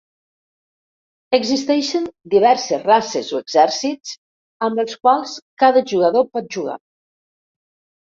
Existeixen 1.37 2.07
diverses 2.33 2.81
races 2.87 3.29
o 3.35 3.41
exèrcits 3.45 4.15
amb 4.69 4.81
els 4.85 4.97
quals 5.03 5.35
cada 5.65 5.85
jugador 5.93 6.27
pot 6.39 6.49
jugar. 6.57 6.79